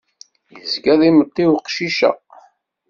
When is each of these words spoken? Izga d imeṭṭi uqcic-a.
Izga 0.63 0.95
d 0.99 1.01
imeṭṭi 1.09 1.45
uqcic-a. 1.53 2.11